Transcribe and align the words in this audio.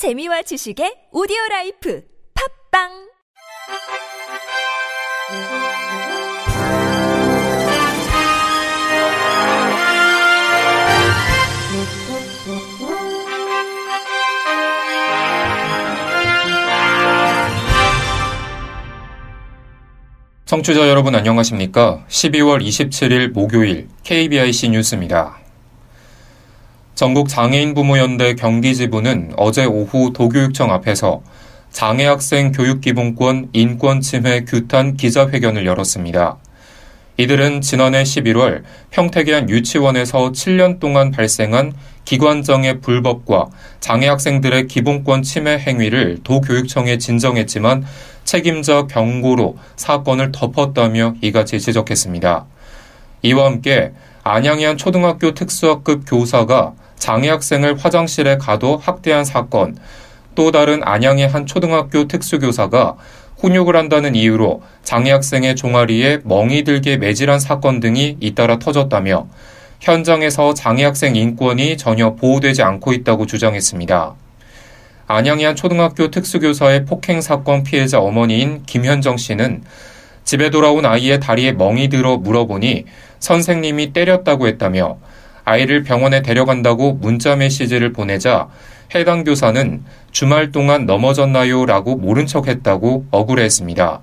재미와 0.00 0.40
지식의 0.40 1.12
오디오 1.12 1.36
라이프 1.50 2.02
팝빵 2.72 2.88
청취자 20.46 20.88
여러분 20.88 21.14
안녕하십니까? 21.14 22.06
12월 22.08 22.64
27일 22.64 23.32
목요일 23.32 23.88
KBIC 24.04 24.70
뉴스입니다. 24.70 25.39
전국 27.00 27.30
장애인 27.30 27.72
부모연대 27.72 28.34
경기지부는 28.34 29.32
어제 29.38 29.64
오후 29.64 30.12
도교육청 30.12 30.70
앞에서 30.70 31.22
장애학생 31.70 32.52
교육기본권 32.52 33.48
인권 33.54 34.02
침해 34.02 34.44
규탄 34.44 34.98
기자회견을 34.98 35.64
열었습니다. 35.64 36.36
이들은 37.16 37.62
지난해 37.62 38.02
11월 38.02 38.64
평택의 38.90 39.32
한 39.32 39.48
유치원에서 39.48 40.32
7년 40.32 40.78
동안 40.78 41.10
발생한 41.10 41.72
기관정의 42.04 42.82
불법과 42.82 43.48
장애학생들의 43.80 44.66
기본권 44.66 45.22
침해 45.22 45.56
행위를 45.56 46.18
도교육청에 46.22 46.98
진정했지만 46.98 47.86
책임자 48.24 48.86
경고로 48.86 49.56
사건을 49.76 50.32
덮었다며 50.32 51.14
이같이 51.22 51.60
지적했습니다. 51.60 52.44
이와 53.22 53.46
함께 53.46 53.92
안양의 54.22 54.66
한 54.66 54.76
초등학교 54.76 55.32
특수학급 55.32 56.02
교사가 56.06 56.74
장애 57.00 57.30
학생을 57.30 57.76
화장실에 57.78 58.36
가둬 58.36 58.76
학대한 58.76 59.24
사건, 59.24 59.76
또 60.34 60.52
다른 60.52 60.82
안양의 60.84 61.28
한 61.28 61.46
초등학교 61.46 62.06
특수교사가 62.06 62.96
훈육을 63.38 63.74
한다는 63.74 64.14
이유로 64.14 64.62
장애 64.84 65.10
학생의 65.10 65.56
종아리에 65.56 66.18
멍이 66.24 66.62
들게 66.62 66.98
매질한 66.98 67.40
사건 67.40 67.80
등이 67.80 68.18
잇따라 68.20 68.58
터졌다며 68.58 69.26
현장에서 69.80 70.52
장애 70.52 70.84
학생 70.84 71.16
인권이 71.16 71.78
전혀 71.78 72.14
보호되지 72.14 72.62
않고 72.62 72.92
있다고 72.92 73.24
주장했습니다. 73.24 74.14
안양의 75.06 75.46
한 75.46 75.56
초등학교 75.56 76.10
특수교사의 76.10 76.84
폭행 76.84 77.22
사건 77.22 77.64
피해자 77.64 77.98
어머니인 77.98 78.62
김현정 78.66 79.16
씨는 79.16 79.64
집에 80.24 80.50
돌아온 80.50 80.84
아이의 80.84 81.18
다리에 81.18 81.52
멍이 81.52 81.88
들어 81.88 82.18
물어보니 82.18 82.84
선생님이 83.20 83.94
때렸다고 83.94 84.46
했다며 84.48 84.98
아이를 85.44 85.82
병원에 85.82 86.22
데려간다고 86.22 86.94
문자 86.94 87.36
메시지를 87.36 87.92
보내자 87.92 88.48
해당 88.94 89.24
교사는 89.24 89.82
주말 90.10 90.52
동안 90.52 90.86
넘어졌나요? 90.86 91.66
라고 91.66 91.96
모른 91.96 92.26
척 92.26 92.48
했다고 92.48 93.06
억울해했습니다. 93.10 94.00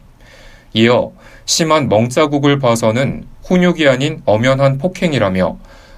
이어 0.73 1.11
심한 1.45 1.89
멍자국을 1.89 2.59
봐서는 2.59 3.25
훈육이 3.43 3.87
아닌 3.87 4.21
엄연한 4.25 4.77
폭행이라며 4.77 5.57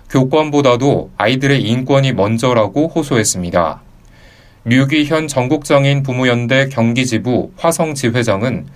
교권보다도 0.10 1.12
아이들의 1.18 1.62
인권이 1.62 2.14
먼저라고 2.14 2.88
호소했습니다. 2.88 3.82
류기현 4.66 5.28
전국장애인 5.28 6.04
부모연대 6.04 6.70
경기지부 6.70 7.52
화성지회장은 7.58 8.68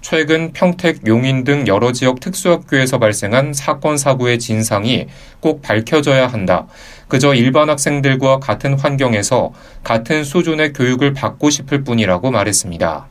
최근 0.00 0.52
평택, 0.52 1.06
용인 1.06 1.44
등 1.44 1.66
여러 1.66 1.92
지역 1.92 2.20
특수학교에서 2.20 2.98
발생한 2.98 3.52
사건 3.52 3.98
사고의 3.98 4.38
진상이 4.38 5.06
꼭 5.40 5.62
밝혀져야 5.62 6.28
한다. 6.28 6.66
그저 7.08 7.34
일반 7.34 7.68
학생들과 7.68 8.38
같은 8.38 8.78
환경에서 8.78 9.52
같은 9.82 10.24
수준의 10.24 10.72
교육을 10.72 11.14
받고 11.14 11.50
싶을 11.50 11.84
뿐이라고 11.84 12.30
말했습니다. 12.30 13.06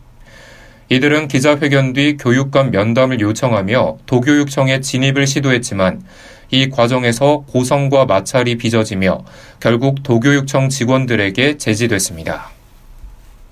이들은 0.90 1.28
기자회견 1.28 1.94
뒤 1.94 2.16
교육감 2.18 2.72
면담을 2.72 3.20
요청하며 3.20 3.98
도교육청에 4.06 4.80
진입을 4.80 5.28
시도했지만 5.28 6.02
이 6.50 6.70
과정에서 6.70 7.44
고성과 7.48 8.06
마찰이 8.06 8.58
빚어지며 8.58 9.26
결국 9.60 10.02
도교육청 10.04 10.70
직원들에게 10.70 11.58
제지됐습니다. 11.58 12.57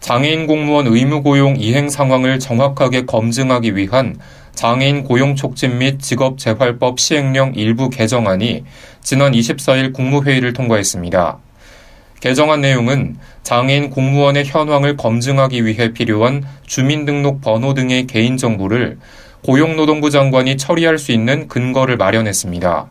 장애인 0.06 0.46
공무원 0.46 0.86
의무 0.86 1.24
고용 1.24 1.56
이행 1.56 1.90
상황을 1.90 2.38
정확하게 2.38 3.06
검증하기 3.08 3.76
위한 3.76 4.16
장애인 4.54 5.04
고용 5.04 5.36
촉진 5.36 5.80
및 5.80 6.00
직업 6.00 6.38
재활법 6.38 7.00
시행령 7.00 7.56
일부 7.56 7.90
개정안이 7.90 8.66
지난 9.02 9.32
24일 9.32 9.94
국무회의를 9.94 10.54
통과했습니다. 10.54 11.40
개정안 12.20 12.62
내용은 12.62 13.18
장애인 13.42 13.90
공무원의 13.90 14.46
현황을 14.46 14.96
검증하기 14.96 15.66
위해 15.66 15.92
필요한 15.92 16.44
주민등록 16.68 17.42
번호 17.42 17.74
등의 17.74 18.06
개인정보를 18.06 19.00
고용노동부 19.44 20.12
장관이 20.12 20.58
처리할 20.58 21.00
수 21.00 21.14
있는 21.14 21.48
근거를 21.48 21.98
마련했습니다. 21.98 22.86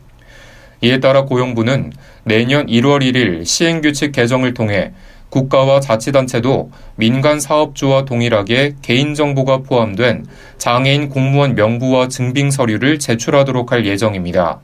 이에 0.81 0.99
따라 0.99 1.23
고용부는 1.23 1.93
내년 2.25 2.67
1월 2.67 3.01
1일 3.03 3.45
시행규칙 3.45 4.11
개정을 4.11 4.53
통해 4.53 4.91
국가와 5.35 5.81
자치단체도 5.81 6.71
민간 6.95 7.41
사업주와 7.41 8.05
동일하게 8.05 8.75
개인정보가 8.81 9.63
포함된 9.63 10.25
장애인 10.57 11.09
공무원 11.09 11.55
명부와 11.55 12.07
증빙 12.07 12.51
서류를 12.51 12.99
제출하도록 12.99 13.73
할 13.73 13.85
예정입니다. 13.85 14.61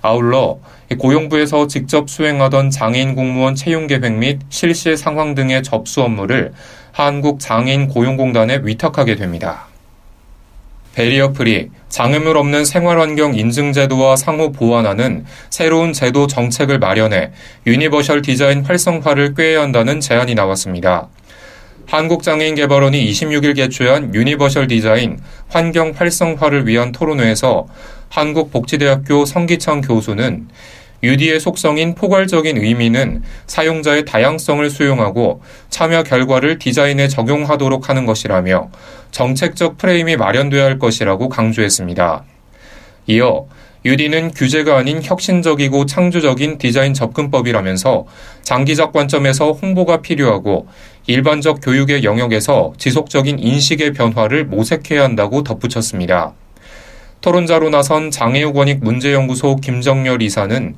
아울러 0.00 0.60
고용부에서 0.96 1.66
직접 1.66 2.08
수행하던 2.08 2.70
장애인 2.70 3.16
공무원 3.16 3.56
채용 3.56 3.88
계획 3.88 4.12
및 4.12 4.38
실시 4.48 4.96
상황 4.96 5.34
등의 5.34 5.64
접수 5.64 6.02
업무를 6.02 6.52
한국장애인 6.92 7.88
고용공단에 7.88 8.60
위탁하게 8.62 9.16
됩니다. 9.16 9.69
barrier 10.94 11.32
free, 11.32 11.70
장애물 11.88 12.36
없는 12.36 12.64
생활환경 12.64 13.34
인증제도와 13.34 14.16
상호 14.16 14.52
보완하는 14.52 15.24
새로운 15.48 15.92
제도 15.92 16.26
정책을 16.26 16.78
마련해 16.78 17.30
유니버셜 17.66 18.22
디자인 18.22 18.64
활성화를 18.64 19.34
꾀해야 19.34 19.62
한다는 19.62 20.00
제안이 20.00 20.34
나왔습니다. 20.34 21.08
한국장애인개발원이 21.86 23.10
26일 23.10 23.56
개최한 23.56 24.14
유니버셜 24.14 24.68
디자인 24.68 25.18
환경 25.48 25.92
활성화를 25.96 26.66
위한 26.66 26.92
토론회에서 26.92 27.66
한국복지대학교 28.08 29.24
성기창 29.24 29.80
교수는 29.80 30.48
UD의 31.02 31.40
속성인 31.40 31.94
포괄적인 31.94 32.58
의미는 32.58 33.22
사용자의 33.46 34.04
다양성을 34.04 34.68
수용하고 34.68 35.42
참여 35.70 36.02
결과를 36.02 36.58
디자인에 36.58 37.08
적용하도록 37.08 37.88
하는 37.88 38.06
것이라며 38.06 38.70
정책적 39.10 39.78
프레임이 39.78 40.16
마련돼야 40.16 40.64
할 40.64 40.78
것이라고 40.78 41.28
강조했습니다. 41.28 42.24
이어 43.06 43.46
UD는 43.84 44.32
규제가 44.32 44.76
아닌 44.76 45.00
혁신적이고 45.02 45.86
창조적인 45.86 46.58
디자인 46.58 46.92
접근법이라면서 46.92 48.06
장기적 48.42 48.92
관점에서 48.92 49.52
홍보가 49.52 50.02
필요하고 50.02 50.68
일반적 51.06 51.60
교육의 51.62 52.04
영역에서 52.04 52.74
지속적인 52.76 53.38
인식의 53.38 53.94
변화를 53.94 54.44
모색해야 54.44 55.02
한다고 55.02 55.42
덧붙였습니다. 55.42 56.34
토론자로 57.20 57.70
나선 57.70 58.10
장애우권익 58.10 58.82
문제연구소 58.82 59.56
김정열 59.56 60.22
이사는 60.22 60.74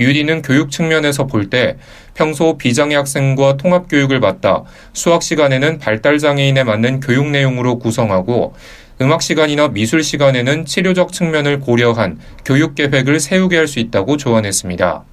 유리는 0.00 0.42
교육 0.42 0.70
측면에서 0.70 1.26
볼 1.26 1.50
때 1.50 1.76
평소 2.14 2.56
비장애 2.56 2.94
학생과 2.94 3.56
통합 3.56 3.88
교육을 3.88 4.20
받다 4.20 4.62
수학 4.92 5.22
시간에는 5.22 5.78
발달 5.78 6.18
장애인에 6.18 6.64
맞는 6.64 7.00
교육 7.00 7.28
내용으로 7.28 7.78
구성하고 7.78 8.54
음악 9.00 9.22
시간이나 9.22 9.68
미술 9.68 10.02
시간에는 10.02 10.64
치료적 10.64 11.12
측면을 11.12 11.60
고려한 11.60 12.18
교육 12.44 12.74
계획을 12.74 13.20
세우게 13.20 13.56
할 13.56 13.66
수 13.66 13.78
있다고 13.78 14.16
조언했습니다. 14.16 15.04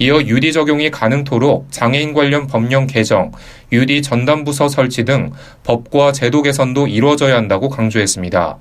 이어 0.00 0.20
유디 0.22 0.52
적용이 0.52 0.90
가능토록 0.90 1.66
장애인 1.72 2.14
관련 2.14 2.46
법령 2.46 2.86
개정, 2.86 3.32
유디 3.72 4.00
전담부서 4.02 4.68
설치 4.68 5.04
등 5.04 5.32
법과 5.64 6.12
제도 6.12 6.42
개선도 6.42 6.86
이루어져야 6.86 7.36
한다고 7.36 7.68
강조했습니다. 7.68 8.58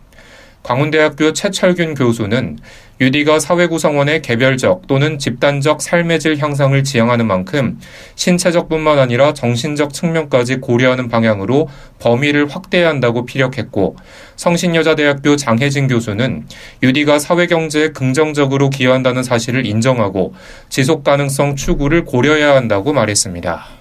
광운대학교 0.67 1.31
최철균 1.31 1.93
교수는 1.93 2.59
유디가 2.99 3.39
사회 3.39 3.67
구성원의 3.67 4.21
개별적 4.21 4.85
또는 4.85 5.17
집단적 5.17 5.81
삶의 5.81 6.19
질 6.19 6.37
향상을 6.37 6.83
지향하는 6.83 7.25
만큼 7.25 7.79
신체적뿐만 8.15 8.99
아니라 8.99 9.33
정신적 9.33 9.93
측면까지 9.93 10.57
고려하는 10.57 11.07
방향으로 11.07 11.69
범위를 11.99 12.49
확대해야 12.49 12.89
한다고 12.89 13.25
피력했고 13.25 13.95
성신여자대학교 14.35 15.37
장혜진 15.37 15.87
교수는 15.87 16.45
유디가 16.83 17.17
사회 17.17 17.47
경제에 17.47 17.91
긍정적으로 17.93 18.69
기여한다는 18.69 19.23
사실을 19.23 19.65
인정하고 19.65 20.33
지속 20.67 21.05
가능성 21.05 21.55
추구를 21.55 22.03
고려해야 22.03 22.53
한다고 22.55 22.91
말했습니다. 22.91 23.76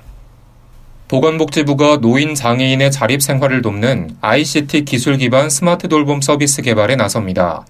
보건복지부가 1.08 1.99
노인 2.00 2.35
장애인의 2.35 2.91
자립 2.91 3.23
생활을 3.23 3.62
돕는 3.62 4.17
ICT 4.20 4.85
기술 4.85 5.17
기반 5.19 5.49
스마트 5.49 5.87
돌봄 5.87 6.20
서비스 6.20 6.62
개발에 6.62 6.97
나섭니다. 6.97 7.64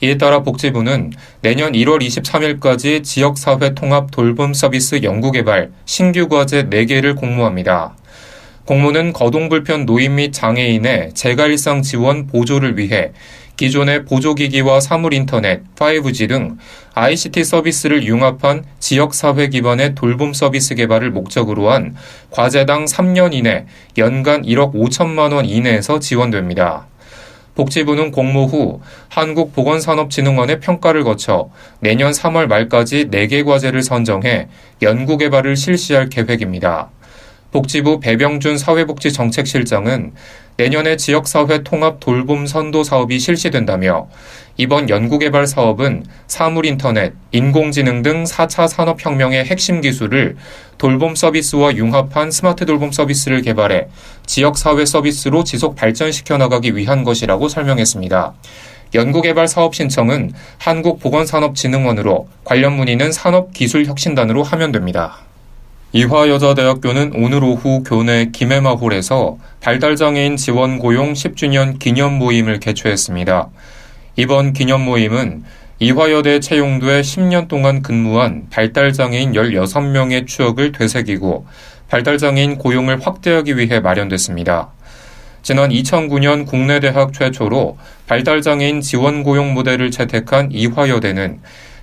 이에 0.00 0.16
따라 0.16 0.44
복지부는 0.44 1.12
내년 1.42 1.72
1월 1.72 2.00
23일까지 2.00 3.02
지역사회 3.02 3.74
통합 3.74 4.12
돌봄 4.12 4.54
서비스 4.54 5.00
연구 5.02 5.32
개발 5.32 5.72
신규 5.84 6.28
과제 6.28 6.66
4개를 6.66 7.16
공모합니다. 7.16 7.96
공모는 8.66 9.14
거동불편 9.14 9.84
노인 9.84 10.14
및 10.14 10.32
장애인의 10.32 11.14
재가일상 11.14 11.82
지원 11.82 12.28
보조를 12.28 12.78
위해 12.78 13.10
기존의 13.60 14.06
보조기기와 14.06 14.80
사물인터넷, 14.80 15.74
5G 15.76 16.30
등 16.30 16.56
ICT 16.94 17.44
서비스를 17.44 18.06
융합한 18.06 18.64
지역사회 18.78 19.48
기반의 19.48 19.94
돌봄 19.94 20.32
서비스 20.32 20.74
개발을 20.74 21.10
목적으로 21.10 21.70
한 21.70 21.94
과제당 22.30 22.86
3년 22.86 23.34
이내 23.34 23.66
연간 23.98 24.44
1억 24.44 24.72
5천만 24.72 25.34
원 25.34 25.44
이내에서 25.44 25.98
지원됩니다. 25.98 26.86
복지부는 27.54 28.12
공모 28.12 28.46
후 28.46 28.80
한국보건산업진흥원의 29.10 30.60
평가를 30.60 31.04
거쳐 31.04 31.50
내년 31.80 32.12
3월 32.12 32.46
말까지 32.46 33.08
4개 33.10 33.44
과제를 33.44 33.82
선정해 33.82 34.48
연구개발을 34.80 35.56
실시할 35.56 36.08
계획입니다. 36.08 36.88
복지부 37.52 38.00
배병준 38.00 38.56
사회복지정책실장은 38.56 40.12
내년에 40.60 40.98
지역사회 40.98 41.62
통합 41.62 42.00
돌봄 42.00 42.44
선도 42.44 42.84
사업이 42.84 43.18
실시된다며 43.18 44.08
이번 44.58 44.90
연구개발 44.90 45.46
사업은 45.46 46.04
사물인터넷, 46.26 47.14
인공지능 47.32 48.02
등 48.02 48.24
4차 48.24 48.68
산업혁명의 48.68 49.46
핵심 49.46 49.80
기술을 49.80 50.36
돌봄 50.76 51.14
서비스와 51.14 51.76
융합한 51.76 52.30
스마트 52.30 52.66
돌봄 52.66 52.92
서비스를 52.92 53.40
개발해 53.40 53.88
지역사회 54.26 54.84
서비스로 54.84 55.44
지속 55.44 55.76
발전시켜 55.76 56.36
나가기 56.36 56.76
위한 56.76 57.04
것이라고 57.04 57.48
설명했습니다. 57.48 58.34
연구개발 58.92 59.48
사업 59.48 59.74
신청은 59.74 60.32
한국보건산업진흥원으로 60.58 62.28
관련 62.44 62.74
문의는 62.74 63.12
산업기술혁신단으로 63.12 64.42
하면 64.42 64.72
됩니다. 64.72 65.29
이화여자대학교는 65.92 67.14
오늘 67.16 67.42
오후 67.42 67.82
교내 67.82 68.26
김해마홀에서 68.30 69.38
발달장애인 69.60 70.36
지원 70.36 70.78
고용 70.78 71.14
10주년 71.14 71.80
기념 71.80 72.16
모임을 72.16 72.60
개최했습니다. 72.60 73.48
이번 74.14 74.52
기념 74.52 74.82
모임은 74.84 75.42
이화여대 75.80 76.38
채용도에 76.38 77.00
10년 77.00 77.48
동안 77.48 77.82
근무한 77.82 78.46
발달장애인 78.50 79.32
16명의 79.32 80.28
추억을 80.28 80.70
되새기고 80.70 81.46
발달장애인 81.88 82.58
고용을 82.58 83.04
확대하기 83.04 83.56
위해 83.56 83.80
마련됐습니다. 83.80 84.68
지난 85.42 85.70
2009년 85.70 86.46
국내 86.46 86.78
대학 86.78 87.12
최초로 87.12 87.78
발달장애인 88.06 88.80
지원 88.80 89.24
고용 89.24 89.54
모델을 89.54 89.90
채택한 89.90 90.52
이화여대는 90.52 91.40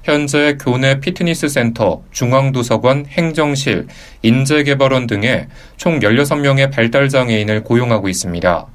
현재 0.08 0.56
교내 0.58 1.02
피트니스 1.02 1.50
센터, 1.50 2.02
중앙도서관, 2.12 3.08
행정실, 3.10 3.88
인재개발원 4.22 5.06
등에 5.06 5.50
총 5.76 6.00
16명의 6.00 6.72
발달장애인을 6.72 7.66
고용하고 7.66 8.08
있습니다. 8.08 8.68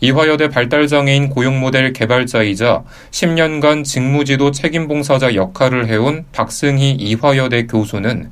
이화여대 0.00 0.48
발달장애인 0.48 1.28
고용 1.28 1.60
모델 1.60 1.92
개발자이자 1.92 2.84
10년간 3.10 3.84
직무지도 3.84 4.50
책임봉사자 4.50 5.34
역할을 5.34 5.88
해온 5.88 6.24
박승희 6.32 6.92
이화여대 6.92 7.66
교수는 7.66 8.30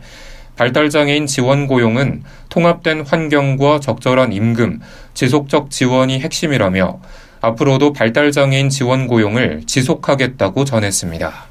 발달장애인 0.57 1.27
지원 1.27 1.67
고용은 1.67 2.23
통합된 2.49 3.03
환경과 3.03 3.81
적절한 3.81 4.33
임금, 4.33 4.81
지속적 5.13 5.71
지원이 5.71 6.21
핵심이라며 6.21 7.03
앞으로도 7.43 7.93
발달장애인 7.93 8.71
지원 8.71 9.07
고용을 9.07 9.65
지속하겠다고 9.67 10.65
전했습니다. 10.65 11.50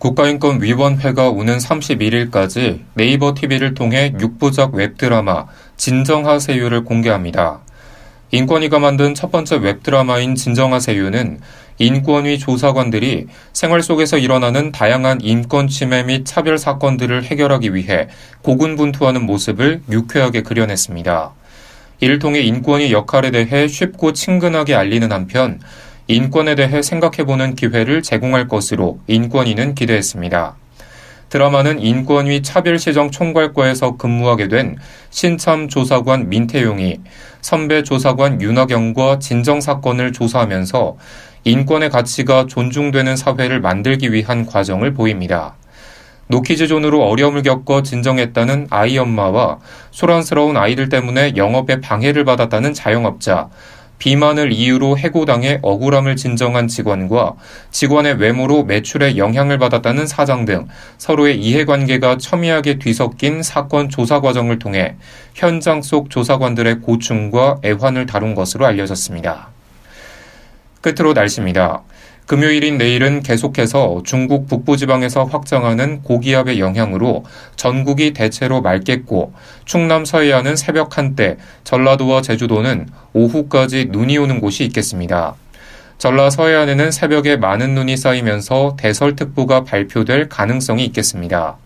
국가인권위원회가 0.00 1.28
오는 1.28 1.58
31일까지 1.58 2.80
네이버 2.94 3.34
TV를 3.34 3.74
통해 3.74 4.12
6부작 4.18 4.72
웹드라마 4.72 5.44
진정하세요를 5.76 6.84
공개합니다. 6.84 7.60
인권위가 8.30 8.78
만든 8.78 9.14
첫 9.14 9.30
번째 9.30 9.56
웹드라마인 9.56 10.36
진정하세요는 10.36 11.40
인권위 11.78 12.38
조사관들이 12.38 13.26
생활 13.52 13.82
속에서 13.82 14.16
일어나는 14.16 14.72
다양한 14.72 15.20
인권 15.20 15.68
침해 15.68 16.02
및 16.02 16.24
차별 16.24 16.56
사건들을 16.56 17.24
해결하기 17.24 17.74
위해 17.74 18.08
고군분투하는 18.40 19.26
모습을 19.26 19.82
유쾌하게 19.90 20.42
그려냈습니다. 20.42 21.32
이를 22.00 22.18
통해 22.18 22.40
인권위 22.40 22.92
역할에 22.92 23.30
대해 23.30 23.68
쉽고 23.68 24.14
친근하게 24.14 24.74
알리는 24.74 25.12
한편 25.12 25.60
인권에 26.10 26.56
대해 26.56 26.82
생각해보는 26.82 27.54
기회를 27.54 28.02
제공할 28.02 28.48
것으로 28.48 28.98
인권위는 29.06 29.76
기대했습니다. 29.76 30.56
드라마는 31.28 31.78
인권위 31.78 32.42
차별시정 32.42 33.12
총괄과에서 33.12 33.96
근무하게 33.96 34.48
된 34.48 34.76
신참 35.10 35.68
조사관 35.68 36.28
민태용이 36.28 36.98
선배 37.42 37.84
조사관 37.84 38.42
윤학영과 38.42 39.20
진정 39.20 39.60
사건을 39.60 40.10
조사하면서 40.12 40.96
인권의 41.44 41.90
가치가 41.90 42.46
존중되는 42.48 43.14
사회를 43.14 43.60
만들기 43.60 44.12
위한 44.12 44.46
과정을 44.46 44.92
보입니다. 44.94 45.54
노키즈존으로 46.26 47.04
어려움을 47.04 47.42
겪어 47.42 47.84
진정했다는 47.84 48.66
아이 48.70 48.98
엄마와 48.98 49.58
소란스러운 49.92 50.56
아이들 50.56 50.88
때문에 50.88 51.34
영업에 51.36 51.80
방해를 51.80 52.24
받았다는 52.24 52.74
자영업자, 52.74 53.48
비만을 54.00 54.50
이유로 54.50 54.98
해고당해 54.98 55.60
억울함을 55.62 56.16
진정한 56.16 56.66
직원과 56.66 57.34
직원의 57.70 58.14
외모로 58.14 58.64
매출에 58.64 59.16
영향을 59.16 59.58
받았다는 59.58 60.06
사장 60.06 60.46
등 60.46 60.66
서로의 60.98 61.38
이해관계가 61.38 62.16
첨예하게 62.16 62.78
뒤섞인 62.78 63.42
사건 63.42 63.90
조사 63.90 64.20
과정을 64.20 64.58
통해 64.58 64.96
현장 65.34 65.82
속 65.82 66.10
조사관들의 66.10 66.80
고충과 66.80 67.60
애환을 67.64 68.06
다룬 68.06 68.34
것으로 68.34 68.66
알려졌습니다. 68.66 69.50
끝으로 70.80 71.12
날씨입니다. 71.12 71.82
금요일인 72.30 72.78
내일은 72.78 73.24
계속해서 73.24 74.02
중국 74.04 74.46
북부지방에서 74.46 75.24
확장하는 75.24 76.02
고기압의 76.02 76.60
영향으로 76.60 77.24
전국이 77.56 78.12
대체로 78.12 78.62
맑겠고 78.62 79.32
충남 79.64 80.04
서해안은 80.04 80.54
새벽 80.54 80.96
한때, 80.96 81.38
전라도와 81.64 82.22
제주도는 82.22 82.86
오후까지 83.14 83.88
눈이 83.90 84.16
오는 84.18 84.38
곳이 84.38 84.62
있겠습니다. 84.66 85.34
전라 85.98 86.30
서해안에는 86.30 86.92
새벽에 86.92 87.36
많은 87.36 87.74
눈이 87.74 87.96
쌓이면서 87.96 88.76
대설특보가 88.78 89.64
발표될 89.64 90.28
가능성이 90.28 90.84
있겠습니다. 90.84 91.56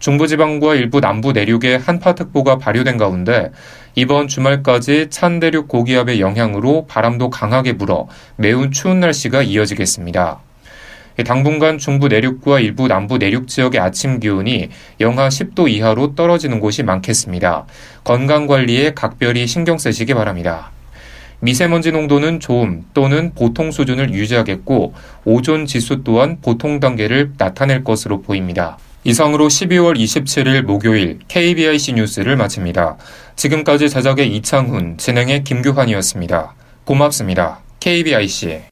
중부지방과 0.00 0.74
일부 0.74 1.00
남부 1.00 1.32
내륙에 1.32 1.76
한파특보가 1.76 2.58
발효된 2.58 2.98
가운데 2.98 3.52
이번 3.96 4.26
주말까지 4.26 5.08
찬 5.10 5.38
대륙 5.38 5.68
고기압의 5.68 6.20
영향으로 6.20 6.86
바람도 6.86 7.30
강하게 7.30 7.74
불어 7.74 8.08
매우 8.36 8.70
추운 8.70 9.00
날씨가 9.00 9.42
이어지겠습니다. 9.42 10.40
당분간 11.24 11.78
중부 11.78 12.08
내륙과 12.08 12.58
일부 12.58 12.88
남부 12.88 13.18
내륙 13.18 13.46
지역의 13.46 13.80
아침 13.80 14.18
기온이 14.18 14.70
영하 14.98 15.28
10도 15.28 15.70
이하로 15.70 16.16
떨어지는 16.16 16.58
곳이 16.58 16.82
많겠습니다. 16.82 17.66
건강 18.02 18.48
관리에 18.48 18.94
각별히 18.94 19.46
신경 19.46 19.78
쓰시기 19.78 20.12
바랍니다. 20.14 20.72
미세먼지 21.38 21.92
농도는 21.92 22.40
좋음 22.40 22.86
또는 22.94 23.32
보통 23.34 23.70
수준을 23.70 24.12
유지하겠고 24.12 24.94
오존 25.24 25.66
지수 25.66 26.02
또한 26.02 26.38
보통 26.42 26.80
단계를 26.80 27.34
나타낼 27.38 27.84
것으로 27.84 28.22
보입니다. 28.22 28.76
이상으로 29.04 29.48
12월 29.48 29.98
27일 29.98 30.62
목요일 30.62 31.18
KBIC 31.28 31.92
뉴스를 31.92 32.36
마칩니다. 32.36 32.96
지금까지 33.36 33.90
제작의 33.90 34.34
이창훈, 34.36 34.96
진행의 34.96 35.44
김규환이었습니다. 35.44 36.54
고맙습니다. 36.84 37.60
KBIC. 37.80 38.62